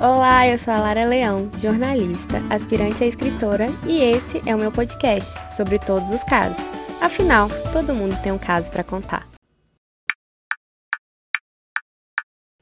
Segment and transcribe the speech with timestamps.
[0.00, 4.70] Olá, eu sou a Lara Leão, jornalista, aspirante a escritora, e esse é o meu
[4.70, 6.64] podcast sobre todos os casos.
[7.00, 9.28] Afinal, todo mundo tem um caso para contar.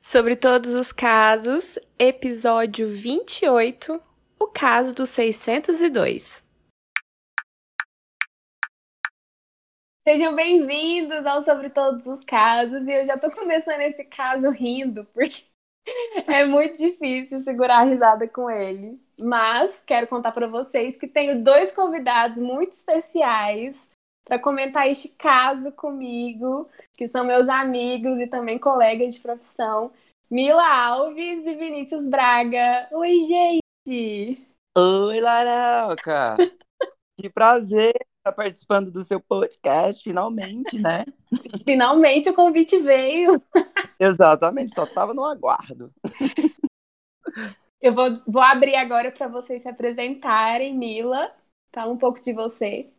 [0.00, 4.02] Sobre todos os casos, episódio 28,
[4.40, 6.42] o caso do 602.
[10.08, 15.04] Sejam bem-vindos ao Sobre Todos os Casos, e eu já tô começando esse caso rindo,
[15.12, 15.44] porque
[16.26, 19.00] é muito difícil segurar a risada com ele.
[19.18, 23.88] Mas quero contar para vocês que tenho dois convidados muito especiais
[24.24, 29.92] para comentar este caso comigo, que são meus amigos e também colegas de profissão,
[30.28, 32.88] Mila Alves e Vinícius Braga.
[32.92, 34.46] Oi, gente!
[34.76, 36.36] Oi, Laralca!
[37.18, 37.94] que prazer
[38.26, 41.04] estar participando do seu podcast, finalmente, né?
[41.64, 43.40] Finalmente o convite veio.
[43.98, 45.92] Exatamente, só estava no aguardo.
[47.80, 50.76] Eu vou, vou abrir agora para vocês se apresentarem.
[50.76, 51.30] Mila,
[51.72, 52.90] fala um pouco de você.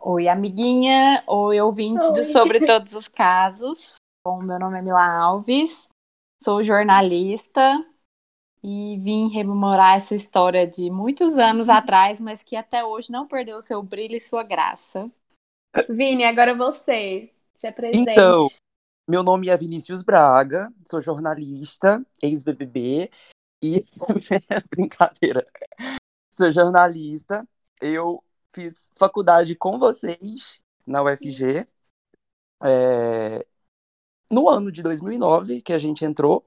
[0.00, 1.22] Oi, amiguinha.
[1.26, 2.12] Oi, ouvintes Oi.
[2.14, 3.94] do Sobre Todos os Casos.
[4.26, 5.88] Bom, meu nome é Mila Alves,
[6.42, 7.84] sou jornalista
[8.62, 13.60] e vim rememorar essa história de muitos anos atrás, mas que até hoje não perdeu
[13.62, 15.10] seu brilho e sua graça.
[15.88, 17.30] Vini, agora você.
[17.54, 18.10] Se apresente.
[18.10, 18.46] Então,
[19.08, 23.10] meu nome é Vinícius Braga, sou jornalista, ex-BBB
[23.62, 23.80] e.
[24.70, 25.46] Brincadeira.
[26.32, 27.46] Sou jornalista.
[27.80, 31.66] Eu fiz faculdade com vocês na UFG.
[32.62, 33.46] É...
[34.30, 36.44] No ano de 2009, que a gente entrou.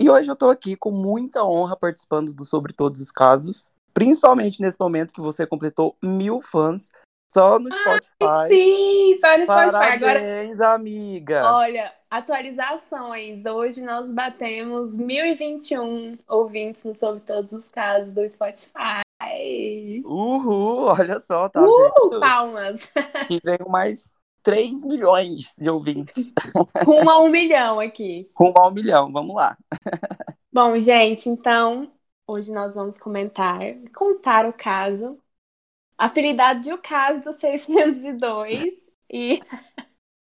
[0.00, 3.68] E hoje eu tô aqui com muita honra participando do Sobre Todos os Casos.
[3.92, 6.92] Principalmente nesse momento que você completou mil fãs
[7.28, 8.08] só no Spotify.
[8.22, 10.04] Ai, sim, só no Parabéns, Spotify.
[10.04, 11.52] Agora, amiga.
[11.52, 13.44] Olha, atualizações.
[13.44, 19.02] Hoje nós batemos 1021 ouvintes no Sobre Todos os Casos do Spotify.
[20.04, 22.20] Uhul, olha só, tá Uhul, vendo?
[22.20, 22.88] palmas.
[23.28, 26.32] E veio mais 3 milhões de ouvintes.
[26.84, 28.30] Rumo a um milhão aqui.
[28.34, 29.56] Rumo a um milhão, vamos lá.
[30.52, 31.92] Bom, gente, então,
[32.26, 33.60] hoje nós vamos comentar,
[33.94, 35.18] contar o caso
[35.98, 38.74] apelidado de O Caso do 602.
[39.12, 39.40] E.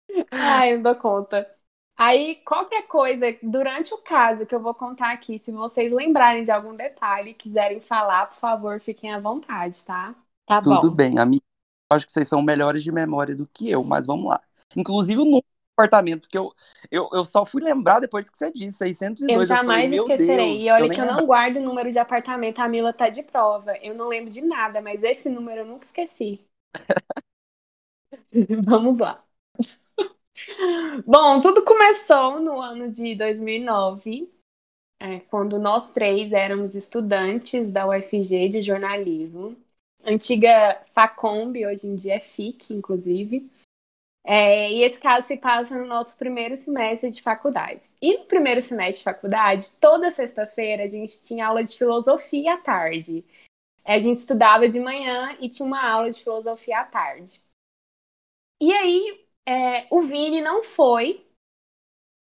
[0.31, 1.49] Ai, não dou conta.
[1.97, 6.51] Aí, qualquer coisa durante o caso que eu vou contar aqui, se vocês lembrarem de
[6.51, 10.15] algum detalhe quiserem falar, por favor, fiquem à vontade, tá?
[10.45, 10.95] Tá Tudo bom.
[10.95, 11.50] bem, amigo.
[11.91, 14.41] Acho que vocês são melhores de memória do que eu, mas vamos lá.
[14.75, 15.43] Inclusive no
[15.77, 16.53] apartamento, que eu,
[16.89, 19.39] eu, eu só fui lembrar depois que você disse, 602.
[19.39, 20.57] Eu jamais falei, meu esquecerei.
[20.57, 23.09] Deus, e olha eu que eu não guardo o número de apartamento, a Mila tá
[23.09, 23.75] de prova.
[23.81, 26.39] Eu não lembro de nada, mas esse número eu nunca esqueci.
[28.63, 29.23] Vamos lá.
[31.05, 34.31] Bom, tudo começou no ano de 2009,
[34.99, 39.55] é, quando nós três éramos estudantes da UFG de jornalismo,
[40.05, 43.49] antiga Facomb, hoje em dia é FIC, inclusive.
[44.23, 47.89] É, e esse caso se passa no nosso primeiro semestre de faculdade.
[48.01, 52.57] E no primeiro semestre de faculdade, toda sexta-feira a gente tinha aula de filosofia à
[52.57, 53.25] tarde.
[53.83, 57.41] A gente estudava de manhã e tinha uma aula de filosofia à tarde.
[58.61, 61.25] E aí, é, o Vini não foi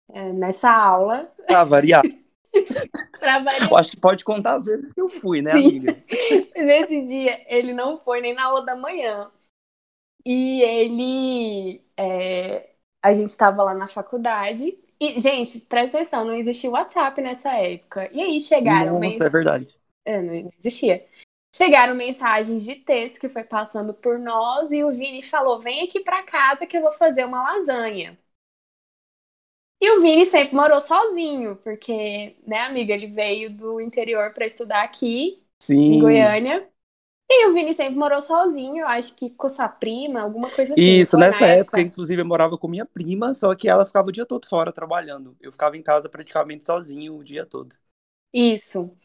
[0.09, 1.33] é, nessa aula.
[1.47, 2.03] Pra variar.
[3.69, 5.67] Eu acho que pode contar as vezes que eu fui, né, Sim.
[5.67, 6.03] amiga?
[6.55, 9.29] Nesse dia, ele não foi nem na aula da manhã.
[10.25, 11.81] E ele.
[11.95, 12.71] é,
[13.01, 14.77] a gente estava lá na faculdade.
[14.99, 18.09] E, gente, presta atenção, não existia WhatsApp nessa época.
[18.11, 18.99] E aí chegaram.
[18.99, 19.75] Nossa, é verdade.
[20.03, 21.05] É, não existia.
[21.55, 25.99] Chegaram mensagens de texto que foi passando por nós e o Vini falou: vem aqui
[25.99, 28.17] pra casa que eu vou fazer uma lasanha.
[29.79, 34.83] E o Vini sempre morou sozinho, porque, né, amiga, ele veio do interior para estudar
[34.83, 35.43] aqui,
[35.87, 35.99] em Sim.
[35.99, 36.67] Goiânia.
[37.29, 41.01] E o Vini sempre morou sozinho, acho que com sua prima, alguma coisa assim.
[41.01, 44.25] Isso, nessa época, inclusive, eu morava com minha prima, só que ela ficava o dia
[44.25, 45.35] todo fora trabalhando.
[45.41, 47.75] Eu ficava em casa praticamente sozinho o dia todo.
[48.33, 48.95] Isso.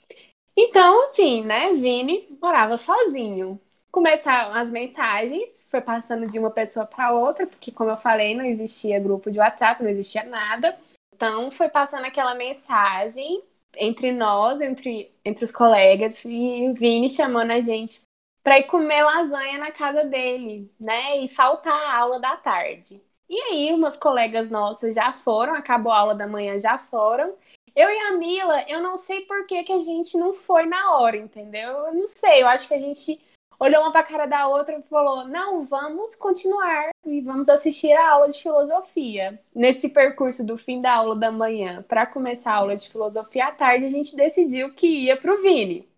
[0.57, 3.61] Então, assim, né, Vini morava sozinho.
[3.93, 8.45] Começaram as mensagens, foi passando de uma pessoa para outra, porque, como eu falei, não
[8.45, 10.79] existia grupo de WhatsApp, não existia nada.
[11.15, 13.43] Então, foi passando aquela mensagem
[13.77, 18.01] entre nós, entre, entre os colegas, e o Vini chamando a gente
[18.43, 23.01] para ir comer lasanha na casa dele, né, e faltar a aula da tarde.
[23.29, 27.35] E aí, umas colegas nossas já foram, acabou a aula da manhã, já foram.
[27.77, 30.97] Eu e a Mila, eu não sei por que, que a gente não foi na
[30.97, 31.71] hora, entendeu?
[31.87, 33.21] Eu não sei, eu acho que a gente
[33.63, 38.11] olhou uma pra cara da outra e falou: Não, vamos continuar e vamos assistir a
[38.11, 39.41] aula de filosofia.
[39.55, 43.53] Nesse percurso do fim da aula da manhã para começar a aula de filosofia à
[43.53, 45.89] tarde, a gente decidiu que ia pro Vini.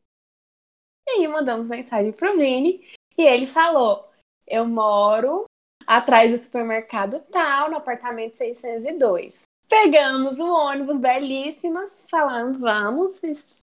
[1.08, 4.10] E aí mandamos mensagem pro Vini e ele falou:
[4.46, 5.44] Eu moro
[5.86, 9.42] atrás do supermercado tal, no apartamento 602.
[9.66, 13.20] Pegamos o ônibus belíssimas, falando, vamos,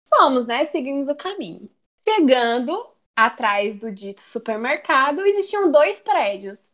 [0.07, 0.65] fomos, né?
[0.65, 1.69] Seguimos o caminho.
[2.07, 6.71] Chegando atrás do dito supermercado, existiam dois prédios.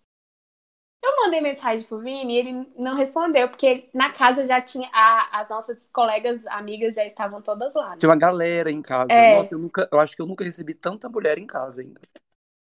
[1.05, 4.89] Eu mandei mensagem pro Vini e ele não respondeu, porque na casa já tinha.
[4.91, 7.91] A, as nossas colegas, amigas já estavam todas lá.
[7.91, 7.97] Né?
[7.97, 9.13] Tinha uma galera em casa.
[9.13, 9.37] É.
[9.37, 12.01] Nossa, eu, nunca, eu acho que eu nunca recebi tanta mulher em casa ainda.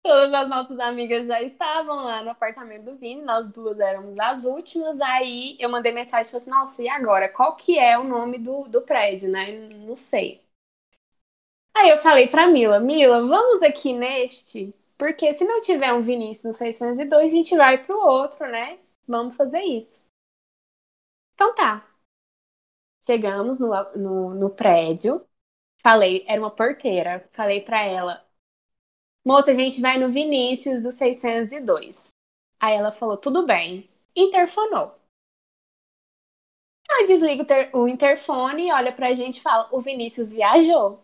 [0.03, 4.43] Todas as nossas amigas já estavam lá no apartamento do Vini, nós duas éramos as
[4.43, 4.99] últimas.
[4.99, 7.29] Aí eu mandei mensagem e falei assim: Nossa, e agora?
[7.29, 9.53] Qual que é o nome do, do prédio, né?
[9.87, 10.42] Não sei.
[11.83, 16.45] Aí eu falei pra Mila: Mila, vamos aqui neste, porque se não tiver um Vinícius
[16.45, 18.79] no 602, a gente vai pro outro, né?
[19.05, 20.05] Vamos fazer isso.
[21.35, 21.85] Então tá.
[23.05, 25.25] Chegamos no, no, no prédio.
[25.81, 27.27] Falei, era uma porteira.
[27.33, 28.25] Falei pra ela:
[29.25, 32.13] Moça, a gente vai no Vinícius do 602.
[32.61, 33.89] Aí ela falou: tudo bem.
[34.15, 34.95] Interfonou.
[36.89, 41.03] Ela desliga o interfone, olha pra gente e fala: o Vinícius viajou.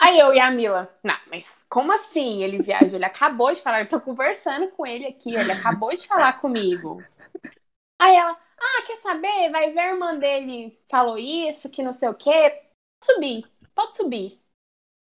[0.00, 2.96] Aí eu e a Mila, não, mas como assim ele viajou?
[2.96, 7.02] Ele acabou de falar, eu tô conversando com ele aqui, ele acabou de falar comigo.
[8.00, 9.50] Aí ela, ah, quer saber?
[9.50, 12.30] Vai ver a irmã dele falou isso, que não sei o quê.
[13.00, 13.44] Pode subir,
[13.74, 14.42] pode subir.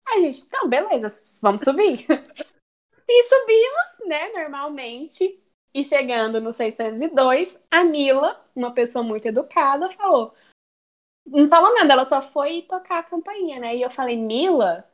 [0.09, 1.09] A gente, então, beleza,
[1.43, 2.06] vamos subir.
[3.09, 5.43] e subimos, né, normalmente.
[5.75, 10.35] E chegando no 602, a Mila, uma pessoa muito educada, falou.
[11.31, 13.77] Não falou nada, ela só foi tocar a campainha, né?
[13.77, 14.89] E eu falei, Mila,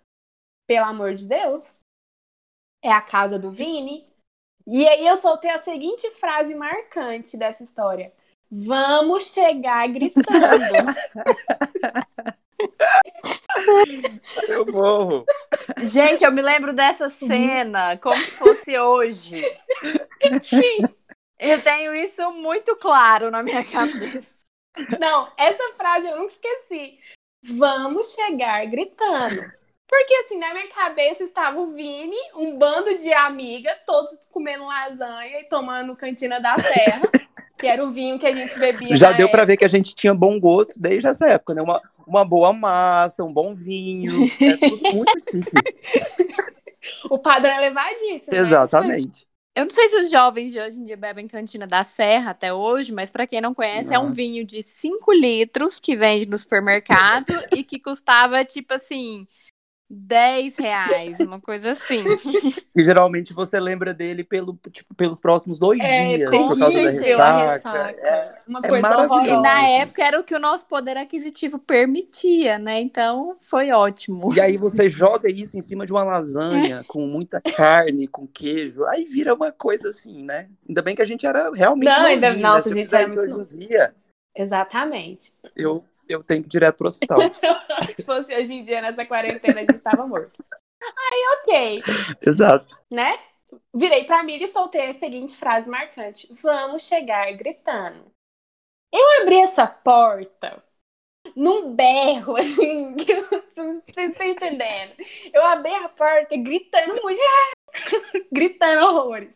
[0.66, 1.80] pelo amor de Deus,
[2.82, 4.04] é a casa do Vini.
[4.66, 8.12] E aí eu soltei a seguinte frase marcante dessa história.
[8.50, 10.24] Vamos chegar gritando.
[14.48, 15.24] Eu morro.
[15.78, 19.42] Gente, eu me lembro dessa cena como se fosse hoje.
[20.42, 20.84] Sim.
[21.38, 24.32] Eu tenho isso muito claro na minha cabeça.
[24.98, 26.98] Não, essa frase eu nunca esqueci.
[27.42, 29.52] Vamos chegar gritando.
[29.86, 35.40] Porque assim, na minha cabeça estava o Vini, um bando de amiga, todos comendo lasanha
[35.40, 37.02] e tomando cantina da serra,
[37.58, 38.96] que era o vinho que a gente bebia.
[38.96, 41.62] Já deu para ver que a gente tinha bom gosto desde essa época, né?
[41.62, 44.26] Uma, uma boa massa, um bom vinho.
[44.40, 45.52] É tudo muito chique.
[47.10, 48.38] o padrão é levar disso, né?
[49.54, 52.52] Eu não sei se os jovens de hoje em dia bebem cantina da Serra até
[52.52, 53.94] hoje, mas para quem não conhece, não.
[53.94, 59.28] é um vinho de 5 litros que vende no supermercado e que custava, tipo assim,
[59.88, 62.04] 10 reais, uma coisa assim.
[62.76, 66.90] E geralmente você lembra dele pelo, tipo, pelos próximos dois é, dias, por causa da
[66.90, 67.52] ressaca.
[67.52, 68.00] ressaca.
[68.00, 69.30] É, uma é coisa horrorosa.
[69.30, 72.80] E na época era o que o nosso poder aquisitivo permitia, né?
[72.80, 74.34] Então foi ótimo.
[74.34, 78.84] E aí você joga isso em cima de uma lasanha com muita carne, com queijo,
[78.86, 80.48] aí vira uma coisa assim, né?
[80.68, 82.40] Ainda bem que a gente era realmente Não, ainda, né?
[82.40, 83.94] nossa, a gente era hoje em dia.
[84.36, 85.32] Exatamente.
[85.54, 87.18] Eu eu tenho que ir direto pro hospital.
[87.96, 90.44] Se fosse hoje em dia, nessa quarentena, a gente estava morto.
[90.82, 91.82] Aí, ok.
[92.22, 92.80] Exato.
[92.90, 93.18] Né?
[93.74, 98.12] Virei pra mim e soltei a seguinte frase marcante: Vamos chegar gritando.
[98.92, 100.62] Eu abri essa porta
[101.34, 104.94] num berro, assim, que você tá entendendo.
[105.32, 107.20] Eu abri a porta gritando muito,
[108.32, 109.34] gritando horrores.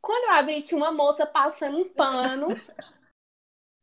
[0.00, 2.48] Quando eu abri, tinha uma moça passando um pano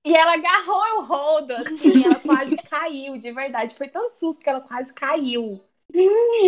[0.04, 3.76] e ela agarrou o rodo, assim, ela quase caiu, de verdade.
[3.76, 5.62] Foi tão susto que ela quase caiu.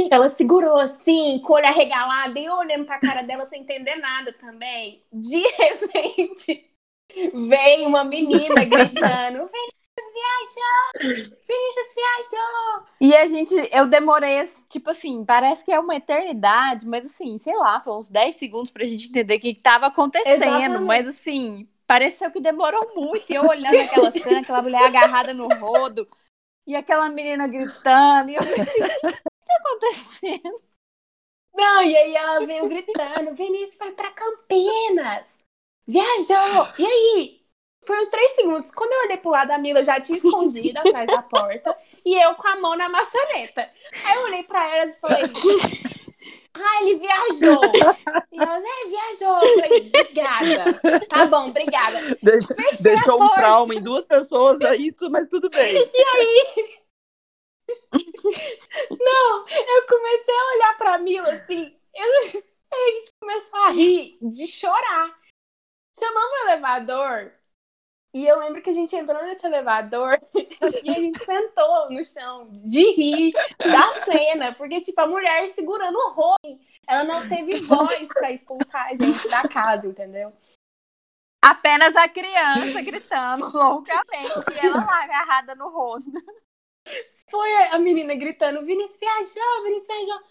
[0.09, 3.95] Ela segurou assim, com o olho arregalado, e eu olhando pra cara dela sem entender
[3.97, 5.03] nada também.
[5.11, 6.69] De repente,
[7.33, 11.25] veio uma menina gritando: Vinícius viajou!
[11.45, 12.83] Vinícius viajou!
[13.01, 17.55] E a gente, eu demorei, tipo assim, parece que é uma eternidade, mas assim, sei
[17.55, 20.41] lá, foi uns 10 segundos pra gente entender o que tava acontecendo.
[20.41, 20.85] Exatamente.
[20.85, 23.31] Mas assim, pareceu que demorou muito.
[23.31, 26.07] E eu olhando aquela cena, aquela mulher agarrada no rodo,
[26.65, 30.61] e aquela menina gritando, e eu pensei, o que tá acontecendo?
[31.53, 35.27] Não, e aí ela veio gritando, Vinícius vai pra Campinas,
[35.85, 37.43] viajou, e aí?
[37.85, 41.05] Foi uns três segundos, quando eu olhei pro lado, a Mila já tinha escondido atrás
[41.05, 43.69] da porta, e eu com a mão na maçaneta.
[44.05, 45.23] Aí eu olhei pra ela e falei,
[46.55, 47.61] ah, ele viajou.
[48.31, 49.41] E elas, é, viajou.
[49.41, 51.07] Eu falei, obrigada.
[51.07, 52.17] Tá bom, obrigada.
[52.21, 55.75] Deixa, deixou um trauma em duas pessoas aí, mas tudo bem.
[55.75, 56.83] E aí.
[58.89, 62.43] Não, eu comecei a olhar pra Mila assim, eu...
[62.73, 65.17] aí a gente começou a rir de chorar.
[65.97, 67.31] Chamamos o elevador
[68.13, 70.15] e eu lembro que a gente entrou nesse elevador
[70.83, 75.97] e a gente sentou no chão de rir da cena, porque, tipo, a mulher segurando
[75.97, 80.31] o rolo, ela não teve voz para expulsar a gente da casa, entendeu?
[81.43, 86.03] Apenas a criança gritando loucamente e ela lá agarrada no rolo.
[87.29, 90.23] Foi a menina gritando: Vinícius viajou, Vinícius viajou.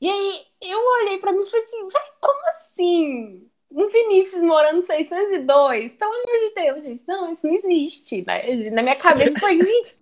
[0.00, 1.88] E aí eu olhei para mim e falei assim:
[2.20, 3.50] como assim?
[3.74, 8.24] Um Vinícius morando 602, pelo amor de Deus, gente, não, isso não existe.
[8.24, 8.70] Né?
[8.70, 9.96] Na minha cabeça foi, gente,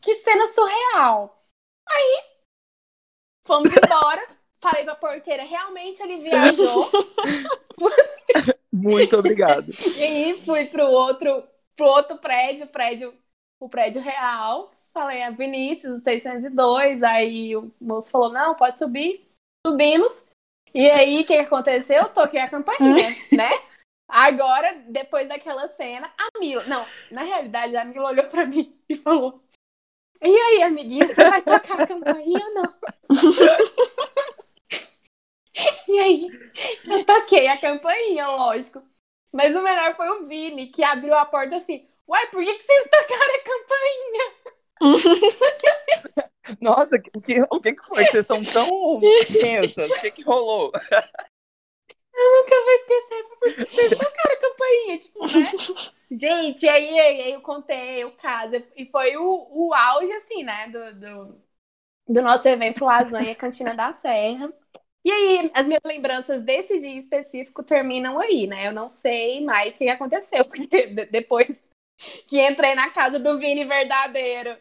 [0.00, 1.44] que cena surreal.
[1.86, 2.22] Aí,
[3.46, 4.26] fomos embora,
[4.60, 6.90] falei pra porteira, realmente ele viajou.
[8.72, 9.72] Muito obrigado.
[9.98, 11.44] e aí fui pro outro,
[11.76, 13.14] pro outro prédio, prédio,
[13.60, 14.72] o prédio real.
[14.92, 17.02] Falei, a Vinícius, 602.
[17.02, 19.28] Aí o moço falou, não, pode subir.
[19.66, 20.27] Subimos.
[20.78, 22.02] E aí, o que aconteceu?
[22.02, 22.78] Eu toquei a campainha,
[23.36, 23.50] né?
[24.06, 26.62] Agora, depois daquela cena, a Mila.
[26.66, 29.42] Não, na realidade, a Mila olhou pra mim e falou:
[30.22, 32.72] E aí, amiguinha, você vai tocar a campainha ou não?
[35.88, 36.28] e aí,
[36.84, 38.80] eu toquei a campainha, lógico.
[39.32, 42.62] Mas o melhor foi o Vini, que abriu a porta assim: Ué, por que, que
[42.62, 44.32] vocês tocaram a campainha?
[46.60, 48.04] Nossa, o que, o que foi?
[48.06, 49.00] Vocês estão tão
[49.40, 49.90] tensas?
[49.90, 50.72] O que, que rolou?
[52.14, 55.52] Eu nunca vou esquecer, porque vocês tocaram a campainha, tipo, né?
[56.10, 60.68] Gente, aí, aí, aí eu contei o caso, e foi o, o auge, assim, né,
[60.68, 61.42] do, do,
[62.08, 64.52] do nosso evento Lasanha Cantina da Serra.
[65.04, 68.66] E aí, as minhas lembranças desse dia específico terminam aí, né?
[68.66, 71.66] Eu não sei mais o que aconteceu, porque depois
[72.26, 74.56] que entrei na casa do Vini verdadeiro,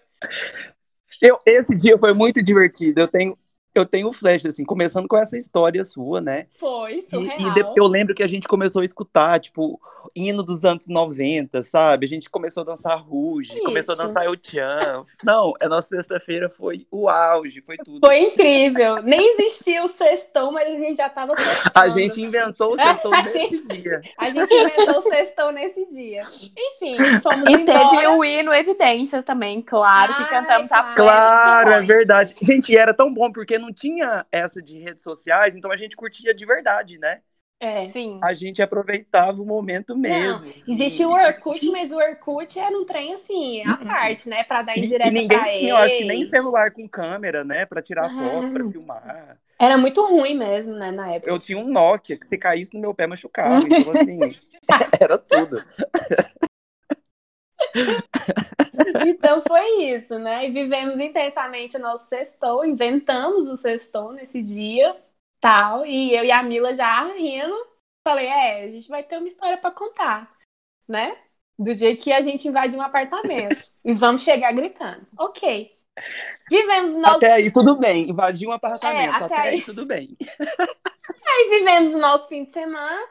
[1.21, 3.01] eu, esse dia foi muito divertido.
[3.01, 3.37] Eu tenho,
[3.77, 6.47] eu tenho flash, assim, começando com essa história sua, né?
[6.57, 7.37] Foi, surreal.
[7.39, 9.79] E, e de, eu lembro que a gente começou a escutar, tipo,
[10.15, 12.05] hino dos anos 90, sabe?
[12.05, 15.05] A gente começou a dançar Ruge, começou a dançar El Chan.
[15.23, 18.05] Não, a nossa sexta-feira foi o auge, foi tudo.
[18.05, 19.01] Foi incrível.
[19.03, 21.71] Nem existia o sextão, mas a gente já tava sextando.
[21.73, 24.01] A gente inventou o sextão nesse gente, dia.
[24.17, 26.23] A gente inventou o sextão nesse dia.
[26.57, 27.89] Enfim, fomos E embora.
[27.89, 32.35] teve o hino Evidências também, claro, que Ai, cantamos a Claro, é verdade.
[32.41, 35.95] Gente, e era tão bom, porque não tinha essa de redes sociais, então a gente
[35.95, 37.21] curtia de verdade, né?
[37.59, 37.89] É.
[37.89, 38.19] Sim.
[38.23, 40.47] A gente aproveitava o momento mesmo.
[40.47, 40.71] assim.
[40.71, 44.43] Existia o Orkut, mas o Orkut era um trem assim, à parte, né?
[44.43, 46.29] Pra dar indireta e ninguém pra tinha, eu acho que nem ex.
[46.29, 47.65] celular com câmera, né?
[47.65, 48.09] Pra tirar Ah.
[48.09, 49.39] foto, pra filmar.
[49.59, 51.31] Era muito ruim mesmo, né, na época.
[51.31, 53.57] Eu tinha um Nokia que se caísse no meu pé machucava.
[53.65, 54.19] Então, assim,
[55.01, 55.63] era tudo.
[59.05, 60.47] Então foi isso, né?
[60.47, 64.95] E vivemos intensamente o nosso sextou, inventamos o sextou nesse dia,
[65.39, 67.55] tal, e eu e a Mila já rindo,
[68.07, 70.31] falei, é, a gente vai ter uma história pra contar,
[70.87, 71.17] né?
[71.57, 75.05] Do dia que a gente invade um apartamento e vamos chegar gritando.
[75.17, 75.75] Ok.
[76.49, 78.09] Vivemos o nosso Até aí tudo bem.
[78.09, 78.99] Invadir um apartamento.
[78.99, 79.61] É, até até aí aí.
[79.61, 80.15] tudo bem.
[81.29, 83.05] Aí vivemos o nosso fim de semana.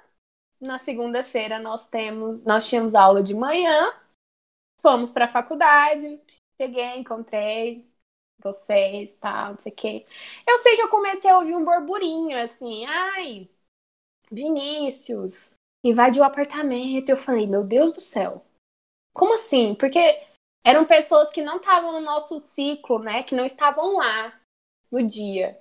[0.60, 3.92] Na segunda-feira nós temos, nós tínhamos aula de manhã.
[4.80, 6.20] Fomos para a faculdade.
[6.60, 7.86] Cheguei, encontrei
[8.42, 10.06] vocês, tal, não sei o quê.
[10.46, 13.48] Eu sei que eu comecei a ouvir um burburinho assim, ai,
[14.30, 15.52] Vinícius
[15.84, 17.08] invadiu o apartamento.
[17.08, 18.44] Eu falei, meu Deus do céu.
[19.14, 19.74] Como assim?
[19.74, 19.98] Porque
[20.64, 23.22] eram pessoas que não estavam no nosso ciclo, né?
[23.22, 24.38] Que não estavam lá
[24.90, 25.58] no dia.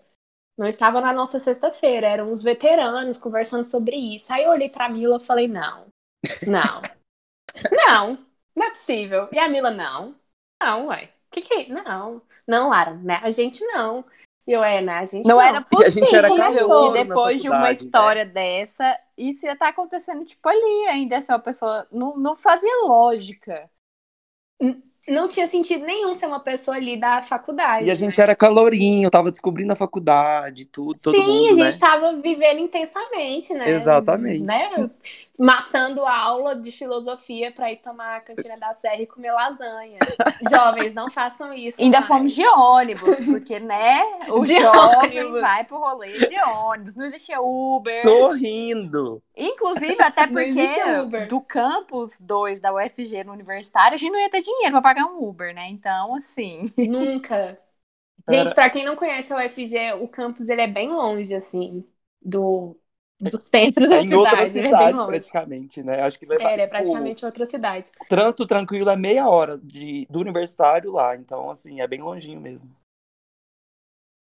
[0.58, 4.32] Não estavam na nossa sexta-feira, eram os veteranos conversando sobre isso.
[4.32, 5.88] Aí eu olhei pra Mila e falei, não,
[6.48, 6.82] não,
[7.72, 9.28] não, não é possível.
[9.32, 10.16] E a Mila, não,
[10.62, 11.68] não, ué, que que é?
[11.68, 13.20] Não, não, Lara, né?
[13.22, 14.06] A gente não.
[14.48, 14.94] E eu, é, né?
[14.94, 15.36] A gente não.
[15.36, 17.86] Não era E a gente possível era que calouro na depois de uma faculdade, né?
[17.86, 22.84] história dessa, isso ia estar acontecendo, tipo, ali ainda, assim, uma pessoa não, não fazia
[22.86, 23.70] lógica.
[25.08, 27.86] Não tinha sentido nenhum ser uma pessoa ali da faculdade.
[27.86, 31.60] E a gente era calorinho, tava descobrindo a faculdade, tudo, todo Sim, mundo, a gente
[31.62, 31.70] né?
[31.70, 33.70] estava vivendo intensamente, né?
[33.70, 34.42] Exatamente.
[34.44, 34.90] Né?
[35.38, 40.00] Matando a aula de filosofia para ir tomar a cantina da Serra e comer lasanha.
[40.50, 41.82] Jovens, não façam isso.
[41.82, 42.08] Ainda mais.
[42.08, 44.00] fomos de ônibus, porque, né,
[44.30, 45.42] o De jovem ônibus.
[45.42, 46.96] vai pro rolê de ônibus.
[46.96, 48.02] Não existia Uber.
[48.02, 49.22] Tô rindo.
[49.36, 54.42] Inclusive, até porque do campus 2 da UFG no universitário, a gente não ia ter
[54.42, 55.68] dinheiro pra pagar um Uber, né?
[55.70, 56.72] Então, assim.
[56.78, 57.60] Nunca.
[58.28, 61.86] Gente, para quem não conhece a UFG, o campus ele é bem longe, assim,
[62.22, 62.76] do,
[63.20, 64.16] do centro da É em cidade.
[64.16, 65.08] outra é bem cidade, longe.
[65.08, 66.02] praticamente, né?
[66.02, 67.92] Acho que leva, É, é tipo, praticamente outra cidade.
[68.10, 71.16] trânsito tranquilo é meia hora de, do universitário lá.
[71.16, 72.70] Então, assim, é bem longinho mesmo.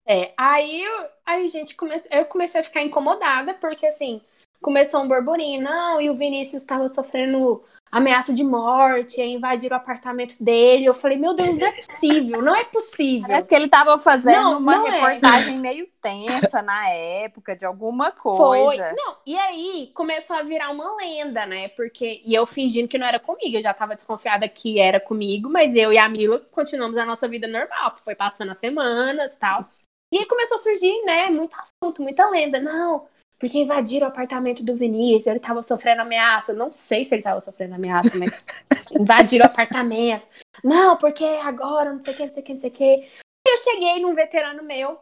[0.08, 0.84] É, aí,
[1.26, 1.96] aí a gente come...
[2.12, 4.22] eu comecei a ficar incomodada, porque assim,
[4.62, 7.64] começou um burburinho, não, e o Vinícius estava sofrendo
[7.96, 10.84] ameaça de morte, aí invadiram o apartamento dele.
[10.84, 13.30] Eu falei, meu Deus, não é possível, não é possível.
[13.30, 14.92] Parece que ele tava fazendo Não, uma não é.
[14.92, 18.60] reportagem meio tensa na época, de alguma Foi.
[18.60, 18.94] coisa.
[18.98, 21.70] Não, e aí começou a virar uma lenda, né?
[21.70, 22.22] Porque.
[22.26, 23.56] E eu fingindo que não era comigo.
[23.56, 27.30] Eu já tava desconfiada que era comigo, mas eu e a Mila continuamos a nossa
[27.30, 27.96] vida normal.
[28.04, 29.70] Foi passando as semanas e tal.
[30.12, 31.30] E aí começou a surgir, né?
[31.30, 32.60] Muito assunto, muita lenda.
[32.60, 33.08] Não,
[33.40, 36.54] porque invadiram o apartamento do Vinícius, ele tava sofrendo ameaça.
[36.54, 38.46] Não sei se ele tava sofrendo ameaça, mas
[38.92, 40.26] invadiram o apartamento.
[40.64, 43.10] Não, porque agora, não sei o que, não sei o que, não sei o que.
[43.48, 45.00] Eu cheguei num veterano meu,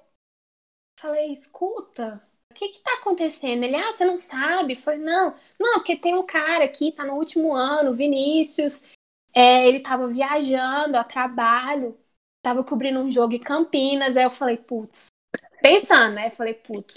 [1.00, 2.22] falei, escuta,
[2.52, 3.64] o que que tá acontecendo?
[3.64, 4.76] Ele, ah, você não sabe?
[4.76, 8.84] Falei, não, não, porque tem um cara aqui, tá no último ano, Vinícius,
[9.34, 11.98] é, ele tava viajando a trabalho,
[12.44, 15.08] tava cobrindo um jogo em Campinas, aí eu falei, putz,
[15.64, 16.30] pensando, né?
[16.32, 16.96] Falei, putz,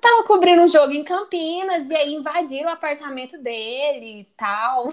[0.00, 4.92] tava cobrindo um jogo em Campinas e aí invadiram o apartamento dele e tal.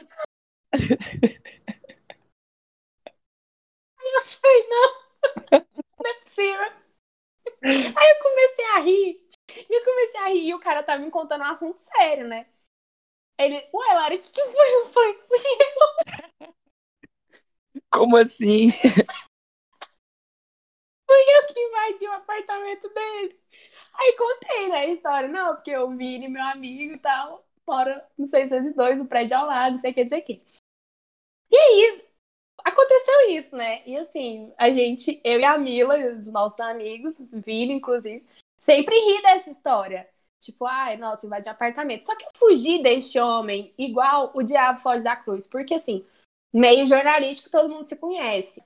[3.98, 4.94] Aí eu falei, não,
[6.00, 6.86] não é possível.
[7.64, 9.26] Aí eu comecei a rir.
[9.70, 12.48] E eu comecei a rir e o cara tava me contando um assunto sério, né?
[13.38, 14.76] Ele, ué, Lara, o que, que foi?
[14.76, 16.54] Eu falei, fui eu,
[17.92, 18.72] Como assim?
[21.16, 23.40] Eu que invadi o apartamento dele.
[23.94, 25.30] Aí contei, né, a história.
[25.30, 29.48] Não, porque eu vi ele, meu amigo e tal, mora no 602, no prédio ao
[29.48, 30.42] lado, não sei o que, não sei o que.
[31.52, 32.06] E aí,
[32.64, 33.82] aconteceu isso, né?
[33.86, 38.26] E assim, a gente, eu e a Mila, os nossos amigos, Vila, inclusive,
[38.60, 40.10] sempre ri dessa história.
[40.40, 42.06] Tipo, ai, nossa, invadi apartamento.
[42.06, 45.48] Só que eu fugi deste homem igual o diabo foge da cruz.
[45.48, 46.06] Porque, assim,
[46.54, 48.64] meio jornalístico, todo mundo se conhece.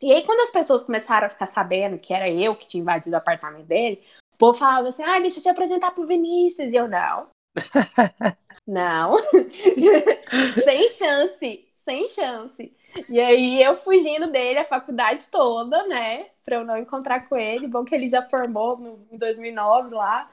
[0.00, 3.14] E aí, quando as pessoas começaram a ficar sabendo que era eu que tinha invadido
[3.16, 4.02] o apartamento dele,
[4.34, 6.72] o povo falava assim, ai, deixa eu te apresentar pro Vinícius.
[6.72, 7.28] E eu, não.
[8.66, 9.16] não.
[10.64, 12.76] sem chance, sem chance.
[13.08, 16.30] E aí, eu fugindo dele a faculdade toda, né?
[16.44, 17.66] Pra eu não encontrar com ele.
[17.66, 20.30] Bom que ele já formou no, em 2009 lá.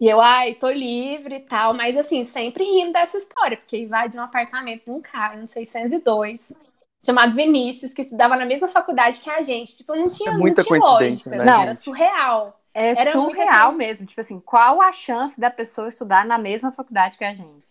[0.00, 1.72] E eu, ai, tô livre e tal.
[1.72, 3.56] Mas, assim, sempre rindo dessa história.
[3.56, 6.52] Porque invadi um apartamento de um cara no 602
[7.04, 9.76] chamado Vinícius, que estudava na mesma faculdade que a gente.
[9.76, 12.60] Tipo, não tinha, É muita não tinha coincidência, lógica, né, assim, era surreal.
[12.72, 14.06] É Era surreal mesmo.
[14.06, 17.64] Tipo assim, qual a chance da pessoa estudar na mesma faculdade que a gente?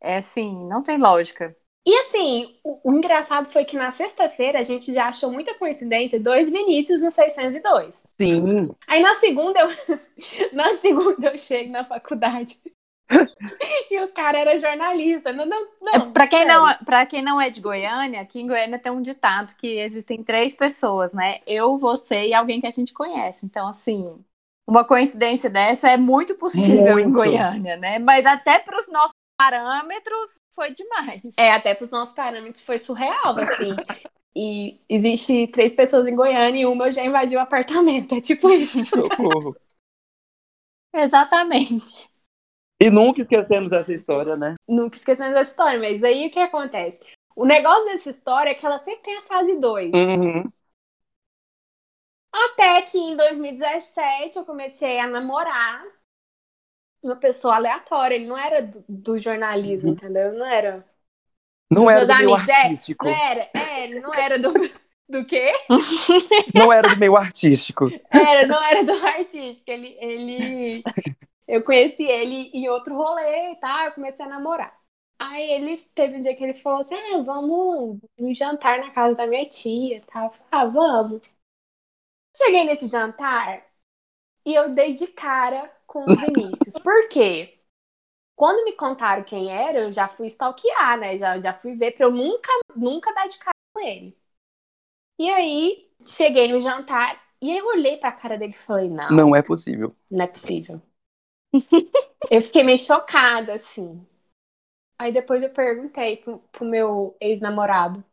[0.00, 1.56] É assim, não tem lógica.
[1.86, 6.20] E assim, o, o engraçado foi que na sexta-feira a gente já achou muita coincidência
[6.20, 8.02] dois Vinícius no 602.
[8.20, 8.70] Sim.
[8.86, 9.68] Aí na segunda eu
[10.52, 12.60] na segunda eu chego na faculdade.
[13.90, 15.32] e o cara era jornalista.
[15.32, 15.92] Não, não, não.
[15.92, 16.54] É, para quem sério.
[16.54, 20.22] não, para quem não é de Goiânia, aqui em Goiânia tem um ditado que existem
[20.22, 21.40] três pessoas, né?
[21.46, 23.46] Eu, você e alguém que a gente conhece.
[23.46, 24.22] Então, assim,
[24.68, 27.14] uma coincidência dessa é muito possível em Muito.
[27.14, 27.98] Goiânia, né?
[27.98, 31.22] Mas até para os nossos parâmetros foi demais.
[31.36, 33.74] É, até pros nossos parâmetros foi surreal, assim.
[34.36, 38.14] E existe três pessoas em Goiânia e uma já invadiu o apartamento.
[38.14, 38.84] É tipo isso.
[38.84, 39.56] Socorro.
[40.92, 42.10] Exatamente.
[42.80, 44.54] E nunca esquecemos essa história, né?
[44.68, 47.00] Nunca esquecendo dessa história, mas aí o que acontece?
[47.34, 49.92] O negócio dessa história é que ela sempre tem a fase 2.
[49.94, 50.44] Uhum.
[52.32, 55.84] Até que em 2017 eu comecei a namorar
[57.02, 58.14] uma pessoa aleatória.
[58.14, 59.94] Ele não era do, do jornalismo, Uhum.
[59.94, 60.32] entendeu?
[60.32, 60.84] Não era.
[61.70, 63.04] Não Dos era do meio é, artístico.
[63.04, 63.50] Não era.
[63.54, 64.52] É, ele não era do.
[65.10, 65.54] Do quê?
[66.54, 67.90] Não era do meio artístico.
[68.10, 69.70] Era, não era do artístico.
[69.70, 70.82] Ele, ele.
[71.48, 74.78] Eu conheci ele em outro rolê e tal, eu comecei a namorar.
[75.18, 79.16] Aí ele teve um dia que ele falou assim: ah, vamos no jantar na casa
[79.16, 81.22] da minha tia falei, Ah, vamos.
[82.36, 83.64] Cheguei nesse jantar
[84.46, 86.78] e eu dei de cara com o Vinícius.
[86.82, 87.58] Por quê?
[88.36, 91.18] Quando me contaram quem era, eu já fui stalkear, né?
[91.18, 94.16] Já, já fui ver pra eu nunca, nunca dar de cara com ele.
[95.18, 99.34] E aí, cheguei no jantar e eu olhei pra cara dele e falei: não, Não
[99.36, 99.94] é possível.
[100.10, 100.82] não é possível.
[102.30, 104.06] Eu fiquei meio chocada, assim.
[104.98, 108.04] Aí depois eu perguntei pro, pro meu ex-namorado.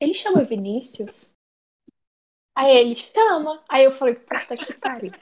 [0.00, 1.30] Ele chama Vinícius?
[2.54, 3.62] Aí ele chama.
[3.68, 5.12] Aí eu falei, puta que pariu.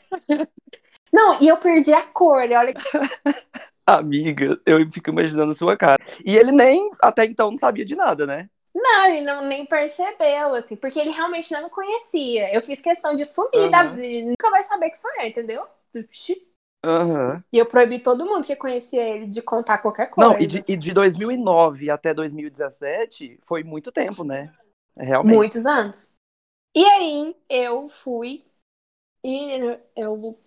[1.13, 2.41] Não, e eu perdi a cor.
[2.41, 2.83] Olha que
[3.87, 6.03] Amiga, eu fico imaginando a sua cara.
[6.25, 8.49] E ele nem, até então, não sabia de nada, né?
[8.75, 12.53] Não, ele não, nem percebeu, assim, porque ele realmente não me conhecia.
[12.55, 13.91] Eu fiz questão de sumir da Aham.
[13.91, 14.05] vida.
[14.07, 15.67] Ele nunca vai saber que sou eu, entendeu?
[16.85, 17.43] Aham.
[17.53, 20.33] E eu proibi todo mundo que conhecia ele de contar qualquer coisa.
[20.33, 24.53] Não, e de, e de 2009 até 2017 foi muito tempo, né?
[24.97, 25.37] Realmente.
[25.37, 26.07] Muitos anos.
[26.77, 28.45] E aí eu fui
[29.23, 30.39] E eu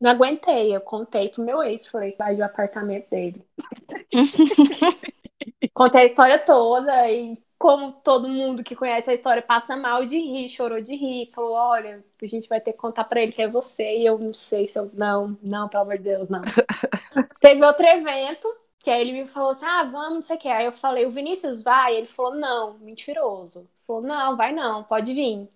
[0.00, 3.44] não aguentei, eu contei pro meu ex, falei que vai o apartamento dele.
[5.74, 10.16] contei a história toda e como todo mundo que conhece a história passa mal de
[10.16, 13.42] rir, chorou de rir, falou: olha, a gente vai ter que contar pra ele que
[13.42, 14.88] é você, e eu não sei se eu.
[14.94, 16.42] Não, não, pelo amor de Deus, não.
[17.40, 18.48] Teve outro evento,
[18.78, 20.46] que aí ele me falou assim: ah, vamos, não sei o que.
[20.46, 21.96] Aí eu falei: o Vinícius vai?
[21.96, 23.58] Ele falou: não, mentiroso.
[23.58, 25.50] Ele falou: não, vai não, pode vir.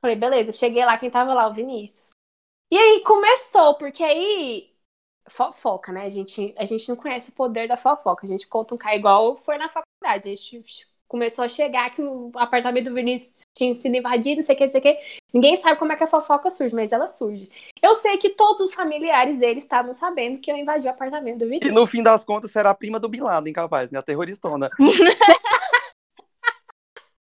[0.00, 1.48] Falei: beleza, cheguei lá, quem tava lá?
[1.48, 2.12] O Vinícius.
[2.70, 4.72] E aí começou, porque aí
[5.28, 6.04] fofoca, né?
[6.04, 8.24] A gente, a gente não conhece o poder da fofoca.
[8.24, 10.28] A gente conta um cara igual foi na faculdade.
[10.28, 10.62] A gente
[11.08, 14.64] começou a chegar que o apartamento do Vinícius tinha sido invadido, não sei o que,
[14.64, 14.98] não sei o que.
[15.32, 17.50] Ninguém sabe como é que a fofoca surge, mas ela surge.
[17.82, 21.46] Eu sei que todos os familiares dele estavam sabendo que eu invadi o apartamento do
[21.46, 21.70] Vinícius.
[21.70, 23.98] E no fim das contas, será a prima do Bin Laden, capaz, né?
[23.98, 24.70] A terroristona.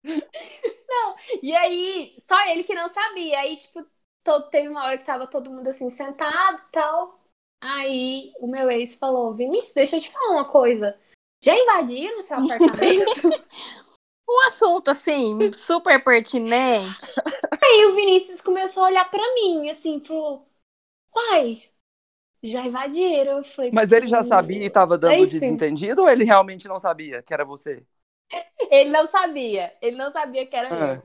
[0.02, 3.40] não, e aí, só ele que não sabia.
[3.40, 3.84] Aí, tipo,
[4.24, 7.20] todo, teve uma hora que tava todo mundo assim, sentado e tal.
[7.62, 10.98] Aí o meu ex falou: Vinícius, deixa eu te falar uma coisa.
[11.46, 13.28] Já invadiram o seu apartamento?
[14.28, 17.06] um assunto assim, super pertinente.
[17.62, 20.44] Aí o Vinícius começou a olhar para mim, assim, falou:
[21.14, 21.62] Uai,
[22.42, 23.38] já invadiram.
[23.38, 25.26] Eu falei, Mas ele já sabia e tava dando Enfim.
[25.26, 27.80] de desentendido ou ele realmente não sabia que era você?
[28.68, 29.72] Ele não sabia.
[29.80, 30.94] Ele não sabia que era ah.
[30.96, 31.02] eu.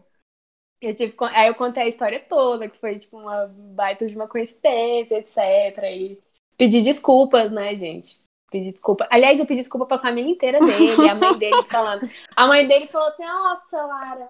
[0.90, 4.28] Eu tive, aí eu contei a história toda, que foi tipo uma baita de uma
[4.28, 5.38] coincidência, etc.
[5.84, 6.20] E
[6.58, 8.20] pedi desculpas, né, gente?
[8.52, 9.08] Pedi desculpa.
[9.10, 12.02] Aliás, eu pedi desculpa pra família inteira dele, a mãe dele falando.
[12.36, 14.28] A mãe dele falou assim: Nossa, Lara,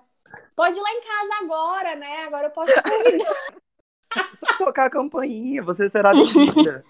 [0.55, 2.25] pode ir lá em casa agora, né?
[2.25, 3.35] Agora eu posso te convidar.
[4.33, 6.85] Só tocar a campainha, você será bem-vinda.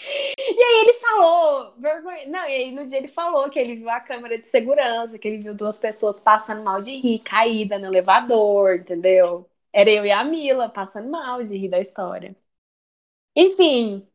[0.00, 2.26] E aí ele falou, vergonha.
[2.28, 5.28] Não, e aí no dia ele falou que ele viu a câmera de segurança, que
[5.28, 9.48] ele viu duas pessoas passando mal de rir, caída no elevador, entendeu?
[9.72, 12.34] Era eu e a Mila passando mal de rir da história.
[13.34, 14.08] Enfim,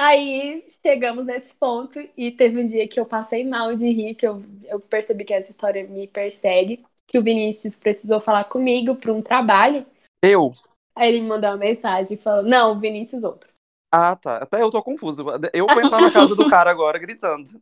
[0.00, 4.26] aí chegamos nesse ponto e teve um dia que eu passei mal de rir, que
[4.26, 9.12] eu, eu percebi que essa história me persegue, que o Vinícius precisou falar comigo para
[9.12, 9.86] um trabalho.
[10.22, 10.54] Eu?
[10.96, 13.50] Aí ele me mandou uma mensagem falando, não, Vinícius outro.
[13.92, 14.36] Ah, tá.
[14.38, 15.24] Até eu tô confuso.
[15.52, 17.60] Eu vou entrar na casa do cara agora gritando.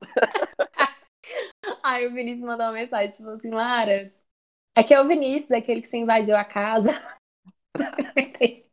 [1.83, 4.13] Aí o Vinícius mandou uma mensagem, tipo assim, Lara,
[4.77, 6.91] aqui é o Vinícius, daquele que você invadiu a casa.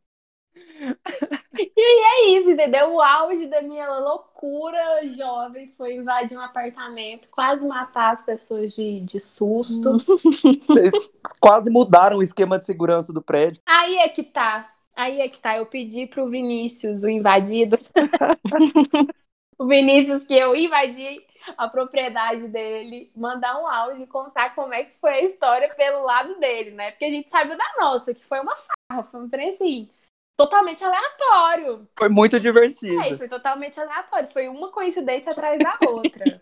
[1.58, 2.94] e é isso, entendeu?
[2.94, 9.00] O auge da minha loucura jovem foi invadir um apartamento, quase matar as pessoas de,
[9.00, 9.92] de susto.
[9.98, 11.10] Vocês
[11.40, 13.62] quase mudaram o esquema de segurança do prédio.
[13.66, 14.70] Aí é que tá.
[14.94, 17.76] Aí é que tá, eu pedi pro Vinícius, o invadido,
[19.58, 21.22] o Vinícius que eu invadi
[21.56, 26.02] a propriedade dele, mandar um áudio e contar como é que foi a história pelo
[26.02, 26.92] lado dele, né?
[26.92, 29.90] Porque a gente sabe da nossa, que foi uma farra, foi um trem assim,
[30.36, 31.88] totalmente aleatório.
[31.98, 33.02] Foi muito divertido.
[33.02, 36.24] É, foi totalmente aleatório, foi uma coincidência atrás da outra.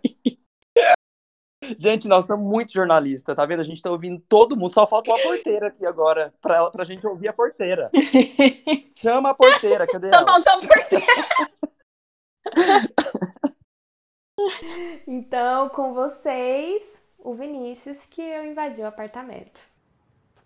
[1.79, 3.61] Gente, nós somos muito jornalistas, tá vendo?
[3.61, 6.85] A gente tá ouvindo todo mundo, só falta uma porteira aqui agora, pra, ela, pra
[6.85, 7.91] gente ouvir a porteira.
[8.95, 11.07] Chama a porteira, cadê Só falta a porteira.
[15.09, 19.59] então, com vocês, o Vinícius, que eu invadi o apartamento.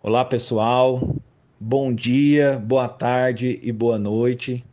[0.01, 1.01] Olá, pessoal.
[1.61, 4.63] Bom dia, boa tarde e boa noite